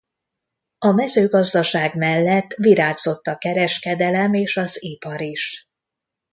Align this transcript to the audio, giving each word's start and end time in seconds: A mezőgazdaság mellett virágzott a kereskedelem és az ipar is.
A 0.77 0.91
mezőgazdaság 0.91 1.95
mellett 1.97 2.53
virágzott 2.53 3.27
a 3.27 3.37
kereskedelem 3.37 4.33
és 4.33 4.57
az 4.57 4.83
ipar 4.83 5.21
is. 5.21 5.69